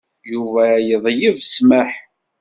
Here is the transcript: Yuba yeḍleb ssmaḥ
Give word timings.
Yuba 0.33 0.63
yeḍleb 0.87 1.37
ssmaḥ 1.41 1.91